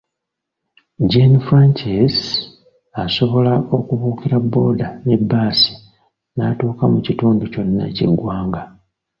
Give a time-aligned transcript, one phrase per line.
[1.09, 2.15] Jane Frances
[3.03, 5.71] asobola okubuukira booda ne bbaasi
[6.35, 8.61] n'atuuka mu kitundu kyonna eky’eggwanga.